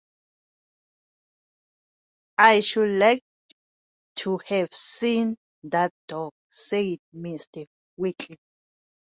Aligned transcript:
‘I 2.39 2.61
should 2.61 2.89
like 2.97 3.21
to 4.15 4.37
have 4.47 4.73
seen 4.73 5.35
that 5.63 5.93
dog,’ 6.07 6.33
said 6.49 6.97
Mr. 7.15 7.67
Winkle. 7.97 8.37